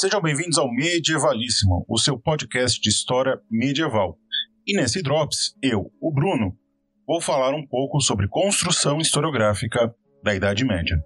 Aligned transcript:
Sejam 0.00 0.20
bem-vindos 0.20 0.56
ao 0.58 0.72
Medievalíssimo, 0.72 1.84
o 1.88 1.98
seu 1.98 2.16
podcast 2.16 2.80
de 2.80 2.88
história 2.88 3.40
medieval. 3.50 4.16
E 4.64 4.76
nesse 4.76 5.02
Drops, 5.02 5.56
eu, 5.60 5.90
o 6.00 6.12
Bruno, 6.12 6.56
vou 7.04 7.20
falar 7.20 7.52
um 7.52 7.66
pouco 7.66 8.00
sobre 8.00 8.28
construção 8.28 8.98
historiográfica 8.98 9.92
da 10.22 10.32
Idade 10.32 10.64
Média. 10.64 11.02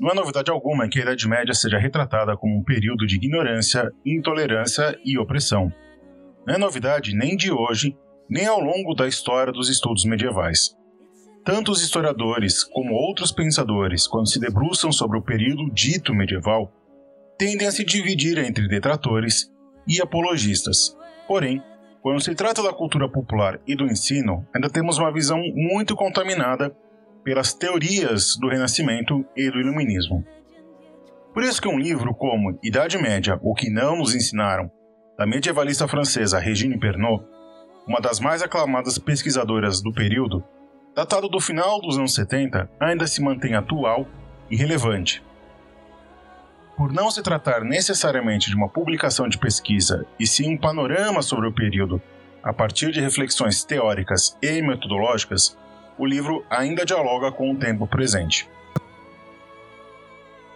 Não 0.00 0.08
é 0.08 0.14
novidade 0.14 0.50
alguma 0.50 0.88
que 0.88 0.98
a 0.98 1.02
Idade 1.02 1.28
Média 1.28 1.52
seja 1.52 1.76
retratada 1.76 2.34
como 2.34 2.56
um 2.56 2.64
período 2.64 3.06
de 3.06 3.16
ignorância, 3.16 3.92
intolerância 4.02 4.98
e 5.04 5.18
opressão. 5.18 5.70
Não 6.46 6.54
é 6.54 6.58
novidade 6.58 7.14
nem 7.14 7.36
de 7.36 7.52
hoje, 7.52 7.94
nem 8.26 8.46
ao 8.46 8.60
longo 8.60 8.94
da 8.94 9.06
história 9.06 9.52
dos 9.52 9.68
estudos 9.68 10.06
medievais. 10.06 10.74
Tanto 11.44 11.70
os 11.70 11.82
historiadores 11.82 12.64
como 12.64 12.94
outros 12.94 13.30
pensadores, 13.30 14.06
quando 14.06 14.30
se 14.30 14.40
debruçam 14.40 14.90
sobre 14.90 15.18
o 15.18 15.22
período 15.22 15.70
dito 15.70 16.14
medieval, 16.14 16.72
tendem 17.38 17.68
a 17.68 17.70
se 17.70 17.84
dividir 17.84 18.38
entre 18.38 18.68
detratores 18.68 19.50
e 19.86 20.00
apologistas. 20.00 20.96
Porém, 21.28 21.62
quando 22.00 22.22
se 22.22 22.34
trata 22.34 22.62
da 22.62 22.72
cultura 22.72 23.06
popular 23.06 23.60
e 23.66 23.76
do 23.76 23.84
ensino, 23.84 24.46
ainda 24.54 24.70
temos 24.70 24.96
uma 24.96 25.12
visão 25.12 25.42
muito 25.54 25.94
contaminada 25.94 26.74
pelas 27.24 27.52
teorias 27.52 28.36
do 28.36 28.48
Renascimento 28.48 29.24
e 29.36 29.50
do 29.50 29.60
Iluminismo. 29.60 30.24
Por 31.32 31.44
isso 31.44 31.60
que 31.60 31.68
um 31.68 31.78
livro 31.78 32.14
como 32.14 32.58
Idade 32.62 32.98
Média, 32.98 33.38
O 33.42 33.54
que 33.54 33.70
não 33.70 33.96
nos 33.96 34.14
ensinaram, 34.14 34.70
da 35.16 35.26
medievalista 35.26 35.86
francesa 35.86 36.38
Regine 36.38 36.78
Pernod, 36.78 37.24
uma 37.86 38.00
das 38.00 38.20
mais 38.20 38.42
aclamadas 38.42 38.98
pesquisadoras 38.98 39.82
do 39.82 39.92
período, 39.92 40.42
datado 40.94 41.28
do 41.28 41.40
final 41.40 41.80
dos 41.80 41.98
anos 41.98 42.14
70, 42.14 42.68
ainda 42.80 43.06
se 43.06 43.22
mantém 43.22 43.54
atual 43.54 44.06
e 44.50 44.56
relevante. 44.56 45.22
Por 46.76 46.92
não 46.92 47.10
se 47.10 47.22
tratar 47.22 47.62
necessariamente 47.62 48.48
de 48.48 48.56
uma 48.56 48.68
publicação 48.68 49.28
de 49.28 49.38
pesquisa, 49.38 50.06
e 50.18 50.26
sim 50.26 50.54
um 50.54 50.58
panorama 50.58 51.20
sobre 51.20 51.46
o 51.46 51.52
período 51.52 52.00
a 52.42 52.52
partir 52.52 52.90
de 52.90 53.00
reflexões 53.00 53.62
teóricas 53.62 54.36
e 54.42 54.62
metodológicas, 54.62 55.56
o 55.98 56.06
livro 56.06 56.44
ainda 56.48 56.84
dialoga 56.84 57.30
com 57.32 57.50
o 57.50 57.56
tempo 57.56 57.86
presente. 57.86 58.48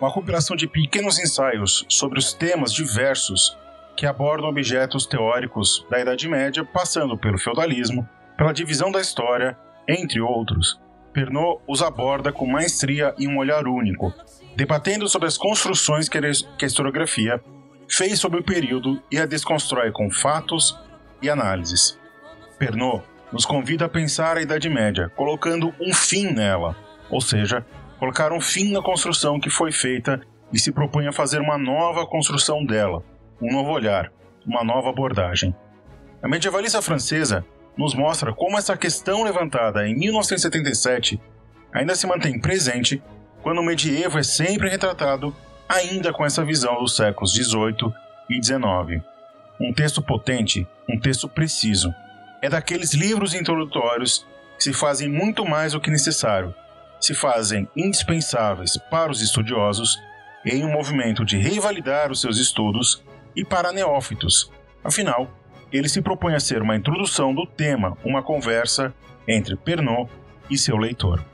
Uma 0.01 0.13
compilação 0.13 0.57
de 0.57 0.67
pequenos 0.67 1.19
ensaios 1.19 1.85
sobre 1.89 2.19
os 2.19 2.33
temas 2.33 2.73
diversos 2.73 3.57
que 3.97 4.07
abordam 4.07 4.49
objetos 4.49 5.07
teóricos 5.07 5.87
da 5.89 6.01
Idade 6.01 6.29
Média, 6.29 6.65
passando 6.65 7.17
pelo 7.17 7.39
feudalismo, 7.39 8.09
pela 8.37 8.53
divisão 8.53 8.91
da 8.91 9.01
história, 9.01 9.57
entre 9.89 10.21
outros. 10.21 10.81
Pernod 11.13 11.61
os 11.67 11.81
aborda 11.81 12.33
com 12.33 12.47
maestria 12.47 13.15
e 13.17 13.29
um 13.29 13.39
olhar 13.39 13.69
único, 13.69 14.13
debatendo 14.57 15.09
sobre 15.09 15.29
as 15.29 15.39
construções 15.39 16.09
que 16.09 16.19
a 16.19 16.67
historiografia 16.67 17.41
fez 17.89 18.19
sobre 18.19 18.41
o 18.41 18.45
período 18.45 19.01
e 19.11 19.19
a 19.19 19.27
desconstrói 19.27 19.93
com 19.93 20.11
fatos 20.11 20.79
e 21.23 21.31
análises. 21.31 21.99
Pernod 22.59 23.05
nos 23.35 23.45
convida 23.45 23.87
a 23.87 23.89
pensar 23.89 24.37
a 24.37 24.43
Idade 24.43 24.71
Média, 24.71 25.11
colocando 25.17 25.75
um 25.81 25.93
fim 25.93 26.33
nela, 26.33 26.77
ou 27.11 27.21
seja, 27.21 27.67
colocar 27.99 28.33
um 28.33 28.41
fim 28.41 28.71
na 28.71 28.81
construção 28.81 29.41
que 29.41 29.51
foi 29.51 29.73
feita 29.73 30.21
e 30.53 30.59
se 30.59 30.71
propõe 30.71 31.09
a 31.09 31.13
fazer 31.13 31.41
uma 31.41 31.59
nova 31.59 32.07
construção 32.07 32.65
dela, 32.65 33.03
um 33.43 33.53
novo 33.53 33.73
olhar, 33.73 34.13
uma 34.47 34.63
nova 34.63 34.91
abordagem. 34.91 35.53
A 36.23 36.29
medievalista 36.29 36.81
francesa 36.81 37.45
nos 37.77 37.93
mostra 37.93 38.33
como 38.33 38.57
essa 38.57 38.77
questão 38.77 39.25
levantada 39.25 39.85
em 39.85 39.97
1977 39.99 41.21
ainda 41.73 41.97
se 41.97 42.07
mantém 42.07 42.41
presente 42.41 43.03
quando 43.43 43.59
o 43.59 43.65
medievo 43.65 44.17
é 44.17 44.23
sempre 44.23 44.69
retratado 44.69 45.35
ainda 45.69 46.13
com 46.13 46.25
essa 46.25 46.45
visão 46.45 46.79
dos 46.79 46.95
séculos 46.95 47.33
18 47.33 47.93
e 48.31 48.39
19. 48.39 49.03
Um 49.61 49.73
texto 49.73 50.01
potente, 50.01 50.65
um 50.89 51.01
texto 51.01 51.29
preciso, 51.29 51.93
é 52.45 52.49
daqueles 52.51 52.93
livros 52.93 53.33
introdutórios 53.33 54.27
que 54.59 54.65
se 54.65 54.75
fazem 54.75 55.09
muito 55.09 55.47
mais 55.47 55.73
do 55.73 55.81
que 55.81 55.91
necessário, 55.91 56.55
se 57.01 57.15
fazem 57.15 57.67
indispensáveis 57.75 58.77
para 58.91 59.11
os 59.11 59.23
estudiosos 59.23 59.99
em 60.45 60.63
um 60.63 60.71
movimento 60.71 61.25
de 61.25 61.39
revalidar 61.39 62.13
os 62.13 62.21
seus 62.21 62.37
estudos 62.37 63.03
e 63.35 63.47
para 63.47 63.73
neófitos. 63.73 64.53
Afinal, 64.85 65.35
ele 65.73 65.89
se 65.89 66.03
propõe 66.03 66.35
a 66.35 66.41
ser 66.41 66.61
uma 66.61 66.77
introdução 66.77 67.35
do 67.35 67.47
tema, 67.47 67.97
uma 68.05 68.23
conversa 68.23 68.95
entre 69.27 69.57
Pernod 69.57 70.11
e 70.51 70.59
seu 70.59 70.77
leitor. 70.77 71.25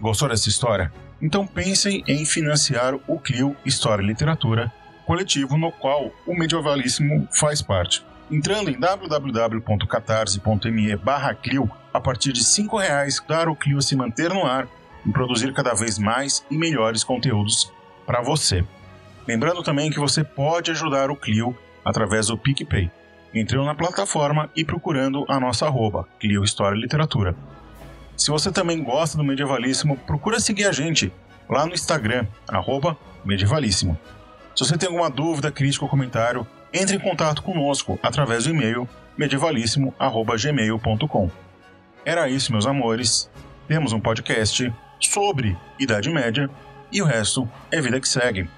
Gostou 0.00 0.30
dessa 0.30 0.48
história? 0.48 0.90
Então 1.20 1.46
pensem 1.46 2.02
em 2.08 2.24
financiar 2.24 2.94
o 3.06 3.18
Clio 3.18 3.54
História 3.66 4.02
e 4.02 4.06
Literatura 4.06 4.72
coletivo 5.06 5.56
no 5.56 5.72
qual 5.72 6.10
o 6.26 6.34
Medievalíssimo 6.34 7.26
faz 7.32 7.62
parte. 7.62 8.04
Entrando 8.30 8.70
em 8.70 8.78
www.catarse.me 8.78 10.94
barra 10.96 11.34
Clio, 11.34 11.68
a 11.92 12.00
partir 12.00 12.32
de 12.32 12.40
R$ 12.40 12.68
reais 12.78 13.22
dar 13.28 13.48
o 13.48 13.56
Clio 13.56 13.82
se 13.82 13.94
manter 13.94 14.32
no 14.32 14.46
ar 14.46 14.66
e 15.04 15.10
produzir 15.10 15.52
cada 15.52 15.74
vez 15.74 15.98
mais 15.98 16.42
e 16.50 16.56
melhores 16.56 17.04
conteúdos 17.04 17.70
para 18.06 18.22
você. 18.22 18.64
Lembrando 19.26 19.62
também 19.62 19.90
que 19.90 20.00
você 20.00 20.24
pode 20.24 20.70
ajudar 20.70 21.10
o 21.10 21.16
Clio 21.16 21.54
através 21.84 22.28
do 22.28 22.38
PicPay, 22.38 22.90
entrando 23.34 23.66
na 23.66 23.74
plataforma 23.74 24.48
e 24.56 24.64
procurando 24.64 25.26
a 25.28 25.38
nossa 25.38 25.66
arroba, 25.66 26.08
Clio 26.18 26.42
História 26.42 26.74
e 26.76 26.80
Literatura. 26.80 27.36
Se 28.16 28.30
você 28.30 28.50
também 28.52 28.82
gosta 28.82 29.16
do 29.16 29.24
Medievalíssimo, 29.24 29.96
procura 29.96 30.40
seguir 30.40 30.66
a 30.66 30.72
gente 30.72 31.12
lá 31.48 31.66
no 31.66 31.74
Instagram, 31.74 32.26
arroba 32.48 32.96
Medievalíssimo. 33.24 33.98
Se 34.54 34.64
você 34.64 34.76
tem 34.76 34.88
alguma 34.88 35.10
dúvida, 35.10 35.50
crítica 35.50 35.84
ou 35.84 35.90
comentário, 35.90 36.46
entre 36.72 36.96
em 36.96 37.00
contato 37.00 37.42
conosco 37.42 37.98
através 38.02 38.44
do 38.44 38.50
e-mail 38.50 38.88
medievalíssimo.gmail.com. 39.16 41.30
Era 42.04 42.28
isso, 42.28 42.52
meus 42.52 42.66
amores. 42.66 43.30
Temos 43.68 43.92
um 43.92 44.00
podcast 44.00 44.72
sobre 45.00 45.56
Idade 45.78 46.10
Média 46.10 46.50
e 46.90 47.00
o 47.00 47.04
resto 47.04 47.48
é 47.70 47.80
vida 47.80 48.00
que 48.00 48.08
segue. 48.08 48.48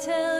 tell 0.00 0.39